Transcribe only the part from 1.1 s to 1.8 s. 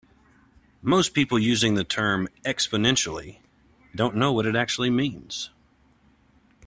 people using